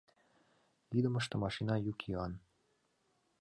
Идымыште 0.97 1.35
машина 1.43 1.75
йӱк-йӱан. 1.85 2.33